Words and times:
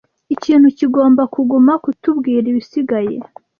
Ikintu 0.35 0.67
kigomba 0.77 1.21
kuguma 1.33 1.73
kutubwira 1.83 2.45
ibisigaye 2.51 3.15